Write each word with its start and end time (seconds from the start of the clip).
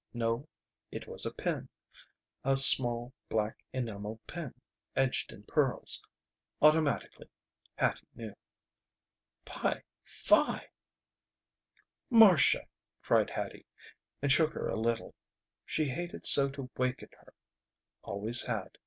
No. 0.15 0.47
It 0.89 1.07
was 1.07 1.27
a 1.27 1.31
pin 1.31 1.69
a 2.43 2.57
small 2.57 3.13
black 3.29 3.63
enameled 3.71 4.25
pin 4.25 4.55
edged 4.95 5.31
in 5.31 5.43
pearls. 5.43 6.01
Automatically 6.59 7.29
Hattie 7.75 8.07
knew. 8.15 8.33
"Pi 9.45 9.83
Phi!" 10.01 10.71
"Marcia," 12.09 12.65
cried 13.03 13.29
Hattie, 13.29 13.67
and 14.23 14.31
shook 14.31 14.53
her 14.53 14.67
a 14.67 14.75
little. 14.75 15.13
She 15.67 15.85
hated 15.85 16.25
so 16.25 16.49
to 16.49 16.71
waken 16.77 17.09
her. 17.19 17.35
Always 18.01 18.41
had. 18.47 18.79